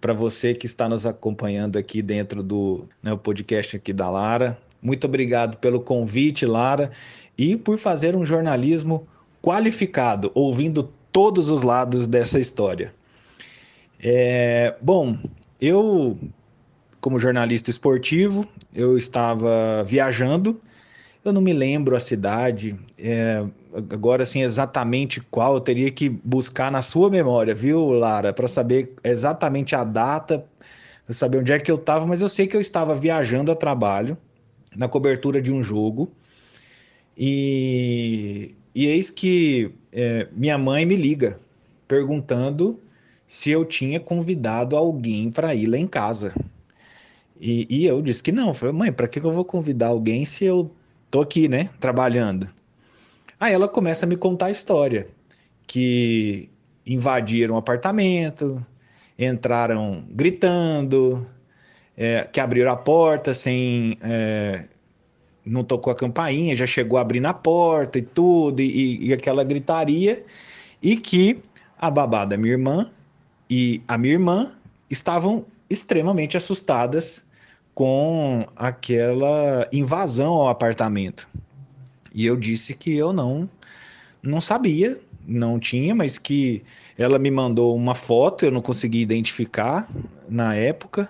[0.00, 4.58] para você que está nos acompanhando aqui dentro do né, podcast aqui da Lara.
[4.82, 6.90] Muito obrigado pelo convite, Lara,
[7.38, 9.06] e por fazer um jornalismo
[9.40, 12.92] qualificado, ouvindo todos os lados dessa história.
[14.02, 15.16] É, bom,
[15.60, 16.18] eu,
[17.00, 18.44] como jornalista esportivo,
[18.74, 20.60] eu estava viajando,
[21.24, 23.44] eu não me lembro a cidade, é,
[23.74, 28.94] agora assim exatamente qual, eu teria que buscar na sua memória, viu, Lara, para saber
[29.02, 30.44] exatamente a data,
[31.04, 33.56] para saber onde é que eu estava, mas eu sei que eu estava viajando a
[33.56, 34.16] trabalho
[34.76, 36.10] na cobertura de um jogo.
[37.16, 41.36] E, e eis que é, minha mãe me liga
[41.86, 42.80] perguntando
[43.26, 46.34] se eu tinha convidado alguém para ir lá em casa.
[47.40, 48.54] E, e, eu disse que não.
[48.54, 50.70] Falei, mãe, para que eu vou convidar alguém se eu
[51.10, 52.48] tô aqui, né, trabalhando?
[53.38, 55.08] Aí ela começa a me contar a história,
[55.66, 56.50] que
[56.86, 58.64] invadiram o apartamento,
[59.18, 61.26] entraram gritando,
[61.96, 63.96] é, que abriram a porta sem.
[64.02, 64.68] É,
[65.44, 70.24] não tocou a campainha, já chegou abrindo a porta e tudo, e, e aquela gritaria,
[70.82, 71.38] e que
[71.78, 72.90] a babá da minha irmã
[73.48, 74.52] e a minha irmã
[74.88, 77.24] estavam extremamente assustadas
[77.74, 81.28] com aquela invasão ao apartamento.
[82.14, 83.48] E eu disse que eu não
[84.22, 86.62] não sabia não tinha, mas que
[86.98, 89.88] ela me mandou uma foto, eu não consegui identificar
[90.28, 91.08] na época.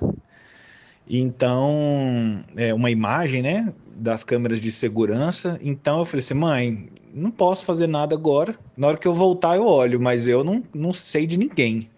[1.08, 5.58] Então, é uma imagem, né, das câmeras de segurança.
[5.62, 8.56] Então eu falei assim, mãe, não posso fazer nada agora.
[8.76, 11.90] Na hora que eu voltar eu olho, mas eu não, não sei de ninguém.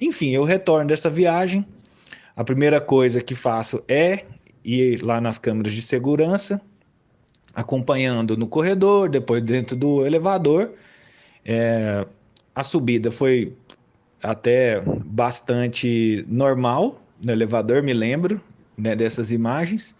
[0.00, 1.64] Enfim, eu retorno dessa viagem.
[2.36, 4.24] A primeira coisa que faço é
[4.64, 6.60] ir lá nas câmeras de segurança,
[7.54, 10.72] acompanhando no corredor, depois dentro do elevador.
[11.44, 12.06] É,
[12.54, 13.52] a subida foi
[14.22, 18.40] até bastante normal no elevador, me lembro
[18.76, 19.94] né, dessas imagens.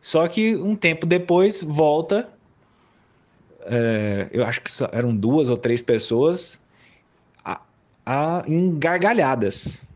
[0.00, 2.28] Só que um tempo depois volta.
[3.66, 6.60] É, eu acho que eram duas ou três pessoas
[7.42, 7.62] a,
[8.04, 9.88] a, em gargalhadas,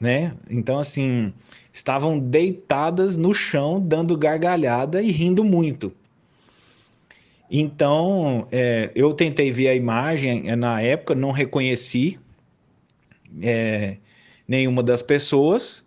[0.00, 0.34] né?
[0.50, 1.32] Então, assim,
[1.72, 5.92] estavam deitadas no chão, dando gargalhada e rindo muito.
[7.50, 12.18] Então, é, eu tentei ver a imagem é, na época, não reconheci
[13.42, 13.98] é,
[14.48, 15.84] nenhuma das pessoas.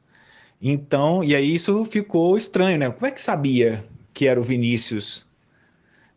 [0.62, 2.90] Então, e aí isso ficou estranho, né?
[2.90, 5.26] Como é que sabia que era o Vinícius,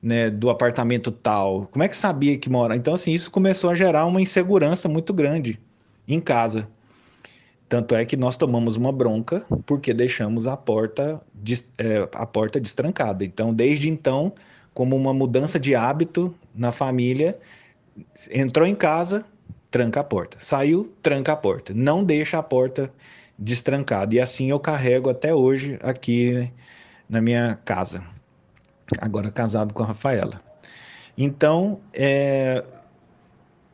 [0.03, 1.66] né, do apartamento tal?
[1.70, 2.74] Como é que sabia que mora?
[2.76, 5.59] Então, assim, isso começou a gerar uma insegurança muito grande
[6.09, 6.68] em casa.
[7.68, 11.20] Tanto é que nós tomamos uma bronca porque deixamos a porta,
[11.79, 13.24] é, a porta destrancada.
[13.24, 14.33] Então, desde então,
[14.80, 17.38] como uma mudança de hábito na família.
[18.32, 19.26] Entrou em casa,
[19.70, 20.38] tranca a porta.
[20.40, 21.74] Saiu, tranca a porta.
[21.74, 22.90] Não deixa a porta
[23.38, 24.14] destrancada.
[24.14, 26.50] E assim eu carrego até hoje aqui
[27.06, 28.02] na minha casa.
[28.98, 30.40] Agora casado com a Rafaela.
[31.14, 32.64] Então, é...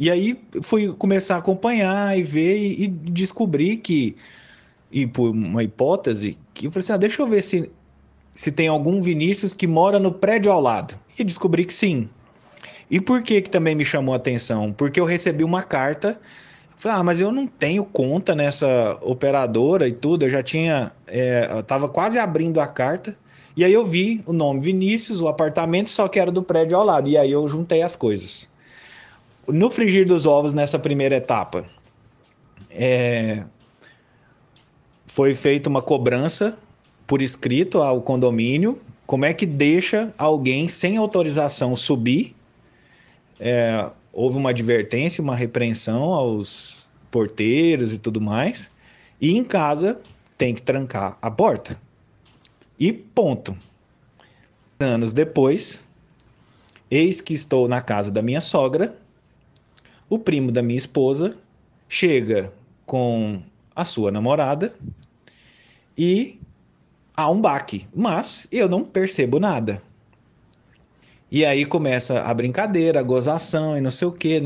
[0.01, 4.17] e aí fui começar a acompanhar e ver e, descobri que,
[4.91, 7.71] e por uma hipótese, que eu falei assim: ah, deixa eu ver se
[8.37, 10.95] se tem algum Vinícius que mora no prédio ao lado.
[11.19, 12.07] E descobri que sim.
[12.91, 14.73] E por que que também me chamou a atenção?
[14.73, 16.21] Porque eu recebi uma carta.
[16.77, 20.27] Falei, ah, mas eu não tenho conta nessa operadora e tudo.
[20.27, 20.93] Eu já tinha.
[21.07, 23.17] É, eu tava quase abrindo a carta.
[23.57, 26.85] E aí eu vi o nome Vinícius, o apartamento, só que era do prédio ao
[26.85, 27.09] lado.
[27.09, 28.51] E aí eu juntei as coisas.
[29.49, 31.65] No frigir dos ovos, nessa primeira etapa,
[32.71, 33.45] é,
[35.07, 36.59] foi feita uma cobrança
[37.07, 42.35] por escrito ao condomínio como é que deixa alguém sem autorização subir.
[43.39, 48.73] É, houve uma advertência, uma repreensão aos porteiros e tudo mais.
[49.21, 50.01] E em casa
[50.37, 51.81] tem que trancar a porta.
[52.79, 53.57] E ponto.
[54.81, 55.89] Anos depois,
[56.91, 58.99] eis que estou na casa da minha sogra.
[60.09, 61.37] O primo da minha esposa
[61.89, 62.53] chega
[62.85, 63.41] com
[63.75, 64.75] a sua namorada
[65.97, 66.39] e
[67.17, 69.83] há um baque, mas eu não percebo nada.
[71.31, 74.41] E aí começa a brincadeira, a gozação e não sei o que,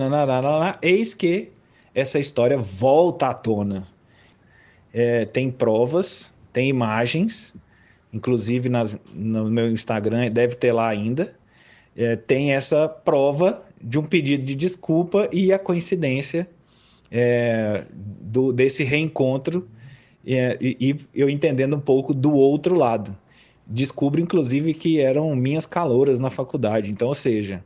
[0.80, 1.50] eis que
[1.94, 3.86] essa história volta à tona.
[4.92, 7.54] É, tem provas, tem imagens,
[8.12, 11.34] inclusive nas, no meu Instagram, deve ter lá ainda.
[11.96, 16.48] É, tem essa prova de um pedido de desculpa e a coincidência
[17.10, 19.68] é, do, desse reencontro
[20.26, 23.16] é, e, e, eu entendendo um pouco do outro lado.
[23.66, 26.90] Descubro, inclusive, que eram minhas caloras na faculdade.
[26.90, 27.64] Então, ou seja,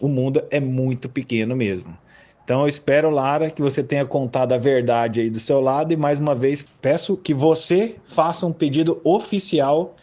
[0.00, 1.96] o mundo é muito pequeno mesmo.
[2.44, 5.92] Então, eu espero, Lara, que você tenha contado a verdade aí do seu lado.
[5.92, 9.96] E mais uma vez, peço que você faça um pedido oficial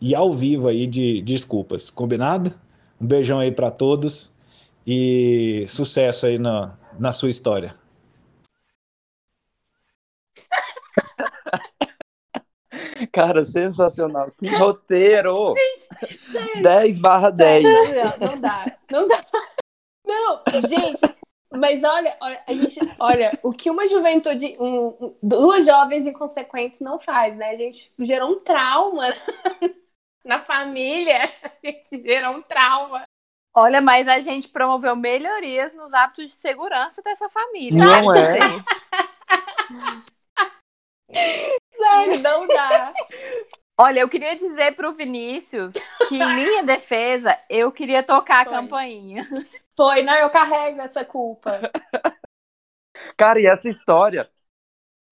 [0.00, 1.90] e ao vivo aí de, de desculpas.
[1.90, 2.52] Combinado?
[3.00, 4.32] Um beijão aí para todos
[4.86, 7.74] e sucesso aí na, na sua história.
[13.12, 14.30] Cara, sensacional.
[14.38, 15.54] Que roteiro!
[15.54, 17.64] Gente, 10 barra 10.
[17.64, 19.24] Não, não dá, não dá.
[20.06, 21.00] Não, gente,
[21.52, 26.98] mas olha, olha, a gente, olha, o que uma juventude, um, duas jovens inconsequentes não
[26.98, 27.50] faz, né?
[27.50, 29.12] A gente gerou um trauma
[30.24, 33.04] na família, a gente gerou um trauma.
[33.54, 37.82] Olha, mas a gente promoveu melhorias nos hábitos de segurança dessa família.
[37.82, 38.62] Não é?
[42.04, 42.92] Sério, não dá.
[43.80, 45.74] Olha, eu queria dizer pro Vinícius
[46.08, 48.54] que, em minha defesa, eu queria tocar Foi.
[48.54, 49.28] a campainha.
[49.76, 51.60] Foi, não, eu carrego essa culpa.
[53.16, 54.28] Cara, e essa história.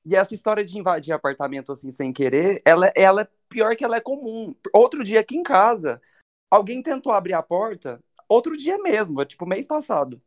[0.04, 3.96] E essa história de invadir apartamento assim sem querer, ela, ela é pior que ela
[3.96, 4.54] é comum.
[4.72, 6.00] Outro dia aqui em casa,
[6.50, 10.20] alguém tentou abrir a porta, outro dia mesmo, tipo mês passado.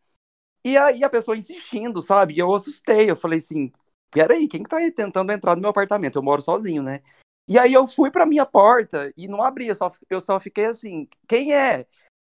[0.63, 2.33] E aí a pessoa insistindo, sabe?
[2.33, 3.09] E eu assustei.
[3.09, 3.71] Eu falei assim:
[4.11, 6.17] peraí, quem que tá aí tentando entrar no meu apartamento?
[6.17, 7.01] Eu moro sozinho, né?
[7.47, 10.65] E aí eu fui pra minha porta e não abri, eu só, eu só fiquei
[10.65, 11.87] assim, quem é?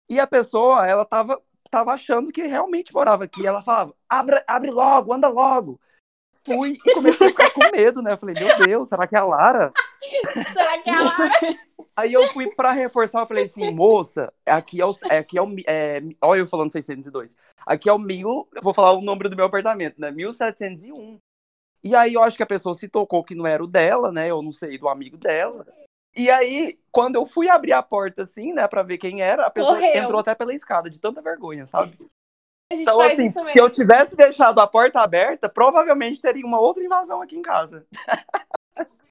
[0.09, 3.45] E a pessoa, ela tava tava achando que realmente morava aqui.
[3.45, 5.81] Ela falava, abre, abre logo, anda logo.
[6.47, 8.13] Fui e comecei a ficar com medo, né?
[8.13, 9.73] Eu falei, meu Deus, será que é a Lara?
[10.53, 11.41] Será que é a Lara?
[11.97, 14.95] Aí eu fui pra reforçar, eu falei assim, moça, aqui é o.
[15.11, 17.35] é- Aqui é o é, olha eu falando 602.
[17.67, 18.47] Aqui é o mil.
[18.55, 20.11] Eu vou falar o número do meu apartamento, né?
[20.11, 21.19] 1701.
[21.85, 24.31] E aí eu acho que a pessoa se tocou que não era o dela, né?
[24.31, 25.67] Eu não sei, do amigo dela.
[26.17, 29.51] E aí, quando eu fui abrir a porta assim, né, pra ver quem era, a
[29.51, 30.03] pessoa Correu.
[30.03, 31.99] entrou até pela escada, de tanta vergonha, sabe?
[32.73, 37.37] Então, assim, se eu tivesse deixado a porta aberta, provavelmente teria uma outra invasão aqui
[37.37, 37.87] em casa.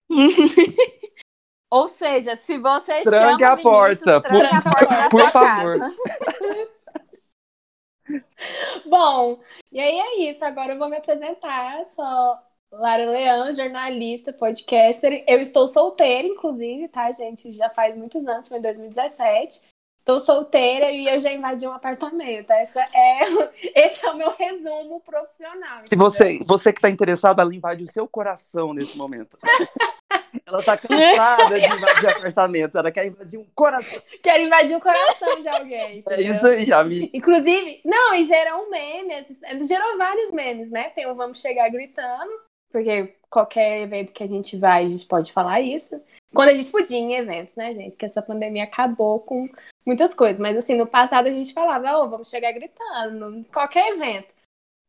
[1.69, 5.79] Ou seja, se você Tranque chama a porta, tranque a por- porta por sua favor.
[8.85, 10.43] Bom, e aí é isso.
[10.43, 11.85] Agora eu vou me apresentar.
[11.87, 12.37] Sou
[12.73, 15.23] Lara Leão, jornalista, podcaster.
[15.27, 17.53] Eu estou solteira, inclusive, tá, gente?
[17.53, 19.61] Já faz muitos anos, foi em 2017.
[19.97, 22.51] Estou solteira e eu já invadi um apartamento.
[22.51, 23.23] Essa é,
[23.85, 25.81] esse é o meu resumo profissional.
[25.87, 29.37] Se você, você que tá interessado, ela invade o seu coração nesse momento.
[30.45, 34.01] ela tá cansada de invadir apartamentos, ela quer invadir um coração.
[34.21, 35.77] Quero invadir o coração de alguém.
[35.79, 36.33] É entendeu?
[36.33, 37.09] isso aí, amigo.
[37.13, 39.25] Inclusive, não, e gerou um meme,
[39.63, 40.89] gerou vários memes, né?
[40.89, 42.31] Tem o Vamos Chegar Gritando,
[42.73, 46.01] porque qualquer evento que a gente vai, a gente pode falar isso.
[46.33, 47.95] Quando a gente podia em eventos, né, gente?
[47.95, 49.47] Que essa pandemia acabou com
[49.85, 50.39] muitas coisas.
[50.39, 54.33] Mas assim, no passado a gente falava, ô, vamos chegar gritando, qualquer evento.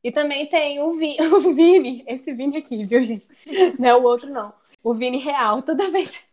[0.03, 3.27] E também tem o, Vi- o Vini, esse Vini aqui, viu, gente?
[3.79, 4.53] Não é o outro, não.
[4.83, 5.61] O Vini real.
[5.61, 6.27] Toda vez,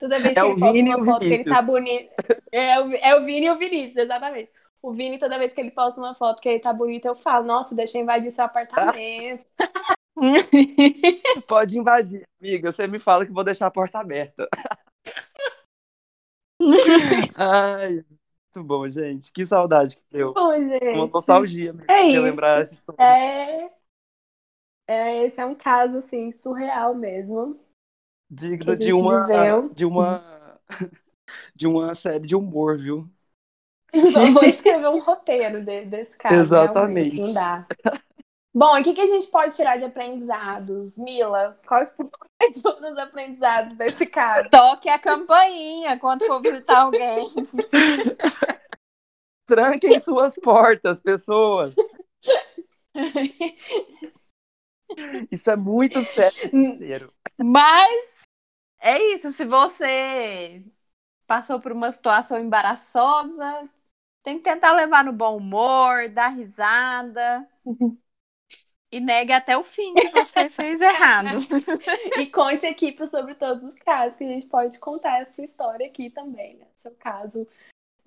[0.00, 2.10] toda vez que É o ele posta Vini uma foto que ele tá bonito.
[2.50, 4.50] É o, é o Vini e o Vinícius, exatamente.
[4.82, 7.44] O Vini, toda vez que ele posta uma foto que ele tá bonito, eu falo,
[7.46, 9.44] nossa, deixa eu invadir seu apartamento.
[11.46, 12.72] Pode invadir, amiga.
[12.72, 14.48] Você me fala que vou deixar a porta aberta.
[17.36, 19.30] Ai, muito bom, gente.
[19.30, 20.32] Que saudade que deu.
[20.32, 21.12] Bom, Uma gente.
[21.12, 21.90] nostalgia mesmo.
[21.90, 22.22] É isso.
[22.22, 23.02] lembrar essa história.
[23.02, 23.70] É,
[24.88, 27.60] é, esse é um caso, assim, surreal mesmo.
[28.30, 29.68] Digno de uma, viveu.
[29.68, 30.58] de uma
[31.54, 33.08] de uma série de humor, viu?
[33.92, 36.34] Eu vou escrever um roteiro de- desse caso.
[36.34, 37.20] Exatamente.
[37.20, 37.66] Não dá.
[38.56, 40.96] Bom, o que, que a gente pode tirar de aprendizados?
[40.96, 44.48] Mila, quais quais foram os aprendizados desse caso?
[44.48, 47.26] Toque a campainha quando for visitar alguém.
[49.44, 51.74] Tranquem suas portas, pessoas.
[55.30, 57.12] Isso é muito sério.
[57.36, 58.22] Mas
[58.80, 59.32] é isso.
[59.32, 60.64] Se você
[61.26, 63.68] passou por uma situação embaraçosa,
[64.22, 67.46] tem que tentar levar no bom humor, dar risada.
[68.96, 71.40] E negue até o fim que você fez errado.
[72.18, 76.08] E conte aqui sobre todos os casos, que a gente pode contar essa história aqui
[76.08, 76.66] também, né?
[76.76, 77.46] Seu caso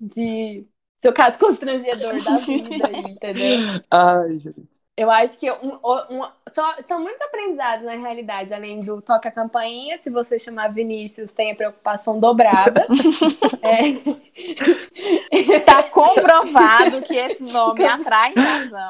[0.00, 0.66] de.
[0.98, 3.80] Seu caso constrangedor da vida aí, entendeu?
[3.88, 4.79] Ai, gente.
[5.00, 9.32] Eu acho que um- um- só- são muitos aprendizados na realidade, além do toca a
[9.32, 9.98] campainha.
[10.02, 12.86] Se você chamar Vinícius, tem a preocupação dobrada.
[13.62, 18.88] É, Está comprovado que esse nome atrai invasão.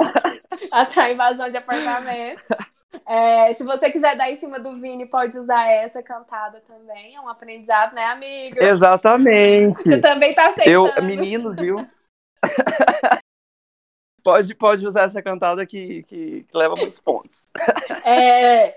[0.70, 2.46] atrai invasão de apartamentos.
[3.06, 7.14] É, se você quiser dar em cima do Vini, pode usar essa cantada também.
[7.14, 8.62] É um aprendizado, né, amigo?
[8.62, 9.82] Exatamente.
[9.82, 10.88] Você também tá aceitando.
[10.98, 11.86] Eu, menino, viu?
[14.30, 17.52] pode, pode usar essa cantada que, que, que leva muitos pontos.
[18.04, 18.76] É,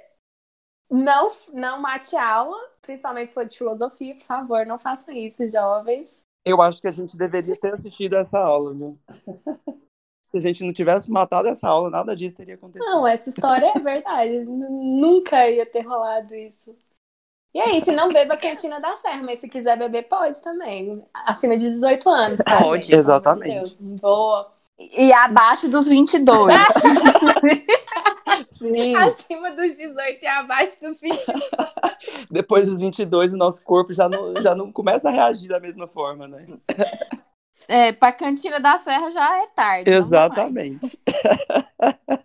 [0.89, 6.21] não, não mate aula, principalmente se for de filosofia, por favor, não façam isso, jovens.
[6.45, 8.99] Eu acho que a gente deveria ter assistido essa aula, viu?
[10.27, 12.89] Se a gente não tivesse matado essa aula, nada disso teria acontecido.
[12.89, 14.39] Não, essa história é verdade.
[14.43, 16.75] Nunca ia ter rolado isso.
[17.53, 21.05] E aí, se não beba cantina da Serra, mas se quiser beber, pode também.
[21.13, 22.57] Acima de 18 anos, tá?
[22.57, 22.95] Pode.
[22.95, 23.77] Exatamente.
[23.77, 23.77] Deus.
[24.01, 24.52] Boa.
[24.79, 26.53] E abaixo dos 22.
[28.47, 31.19] Sim, Acima dos 18 e abaixo dos 20.
[32.31, 35.87] depois dos 22, o nosso corpo já não, já não começa a reagir da mesma
[35.87, 36.47] forma, né?
[37.67, 39.89] É, pra Cantina da Serra já é tarde.
[39.89, 40.99] Exatamente.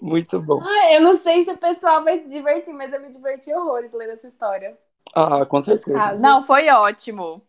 [0.00, 0.60] Muito bom.
[0.62, 3.92] Ah, eu não sei se o pessoal vai se divertir, mas eu me diverti horrores
[3.92, 4.78] lendo essa história.
[5.14, 5.96] Ah, com certeza.
[5.96, 6.20] caso.
[6.20, 7.42] Não, foi ótimo.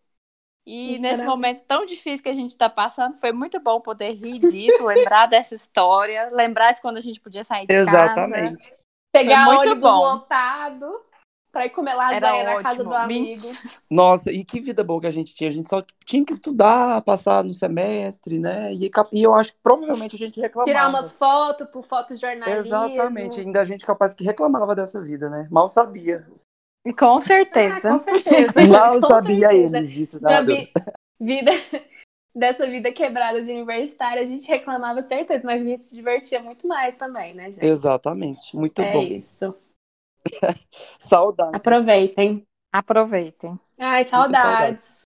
[0.70, 1.30] E Sim, nesse caramba.
[1.32, 5.26] momento tão difícil que a gente tá passando, foi muito bom poder rir disso, lembrar
[5.26, 7.90] dessa história, lembrar de quando a gente podia sair de casa.
[7.90, 8.74] Exatamente.
[9.10, 9.98] Pegar Foi muito ônibus bom.
[9.98, 11.00] lotado
[11.50, 12.90] pra ir comer lasanha Era na casa ótimo.
[12.90, 13.48] do amigo.
[13.90, 15.50] Nossa, e que vida boa que a gente tinha.
[15.50, 18.72] A gente só tinha que estudar, passar no semestre, né?
[18.72, 20.70] E, e eu acho que provavelmente a gente reclamava.
[20.70, 22.66] Tirar umas fotos pro fotojornalismo.
[22.66, 23.40] Exatamente.
[23.40, 25.48] Ainda a gente capaz que reclamava dessa vida, né?
[25.50, 26.24] Mal sabia.
[26.98, 27.90] Com Ah, certeza.
[27.92, 28.52] com certeza.
[28.68, 29.76] Mal Com sabia certeza.
[29.76, 30.22] eles disso.
[30.22, 30.54] Nada.
[30.54, 30.72] vi-
[31.20, 31.50] vida,
[32.34, 36.66] dessa vida quebrada de universitário, a gente reclamava certeza, mas a gente se divertia muito
[36.66, 37.66] mais também, né, gente?
[37.66, 38.56] Exatamente.
[38.56, 39.02] Muito é bom.
[39.02, 39.54] isso.
[40.98, 41.54] Saudades.
[41.56, 42.46] Aproveitem.
[42.72, 43.58] Aproveitem.
[43.78, 45.00] Ai, saudades.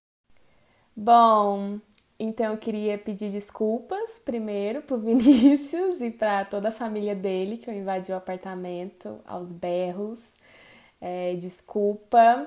[0.96, 1.80] Bom,
[2.18, 7.68] então eu queria pedir desculpas primeiro pro Vinícius e para toda a família dele que
[7.68, 10.32] eu invadi o apartamento aos berros.
[11.06, 12.46] É, desculpa,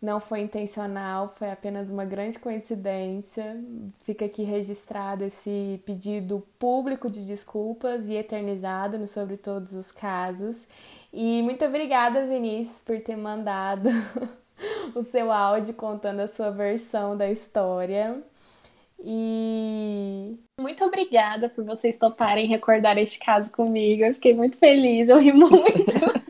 [0.00, 3.62] não foi intencional, foi apenas uma grande coincidência.
[4.02, 10.66] Fica aqui registrado esse pedido público de desculpas e eternizado no Sobre Todos os Casos.
[11.12, 13.90] E muito obrigada, Vinícius, por ter mandado
[14.96, 18.22] o seu áudio contando a sua versão da história.
[19.04, 24.02] E muito obrigada por vocês toparem recordar este caso comigo.
[24.02, 26.16] Eu fiquei muito feliz, eu ri muito.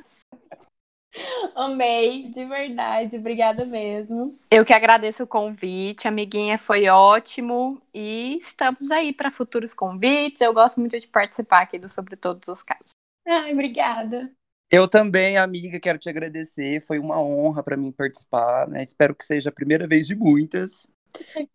[1.57, 3.17] Amei, de verdade.
[3.17, 4.35] Obrigada mesmo.
[4.51, 7.81] Eu que agradeço o convite, amiguinha, foi ótimo.
[7.95, 10.43] E estamos aí para futuros convites.
[10.43, 12.91] Eu gosto muito de participar aqui do Sobre Todos os Casos.
[13.27, 14.31] Ai, obrigada.
[14.71, 16.83] Eu também, amiga, quero te agradecer.
[16.83, 18.83] Foi uma honra para mim participar, né?
[18.83, 20.87] Espero que seja a primeira vez de muitas.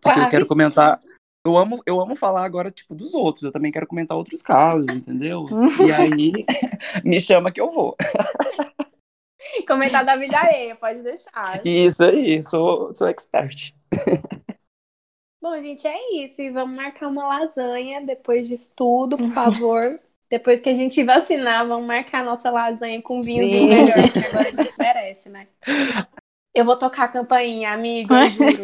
[0.01, 0.99] Porque eu quero comentar.
[1.45, 3.43] Eu amo, eu amo falar agora, tipo, dos outros.
[3.43, 5.45] Eu também quero comentar outros casos, entendeu?
[5.85, 6.45] e aí,
[7.03, 7.95] me chama que eu vou.
[9.67, 11.61] Comentar da vida alheia, pode deixar.
[11.65, 13.73] Isso aí, sou, sou expert.
[15.41, 16.41] Bom, gente, é isso.
[16.41, 19.99] E vamos marcar uma lasanha depois disso tudo, por favor.
[20.29, 24.19] Depois que a gente vacinar, vamos marcar a nossa lasanha com vinho do melhor, que
[24.19, 25.45] agora a gente merece, né?
[26.55, 28.63] Eu vou tocar a campainha, amigo, eu juro.